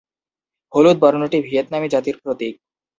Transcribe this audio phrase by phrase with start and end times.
[0.73, 2.53] হলুদ বর্ণটি ভিয়েতনামী জাতির প্রতীক।